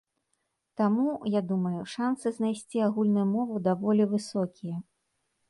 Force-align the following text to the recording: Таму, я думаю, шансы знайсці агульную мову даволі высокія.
Таму, 0.79 1.09
я 1.33 1.41
думаю, 1.51 1.79
шансы 1.93 2.27
знайсці 2.39 2.83
агульную 2.87 3.27
мову 3.35 3.61
даволі 3.69 4.03
высокія. 4.17 4.75